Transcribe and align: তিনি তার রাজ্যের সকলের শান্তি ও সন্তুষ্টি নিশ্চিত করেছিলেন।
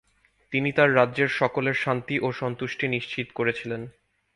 তিনি 0.51 0.69
তার 0.71 0.89
রাজ্যের 0.95 1.29
সকলের 1.39 1.75
শান্তি 1.75 2.15
ও 2.19 2.27
সন্তুষ্টি 2.31 2.85
নিশ্চিত 2.87 3.27
করেছিলেন। 3.33 3.81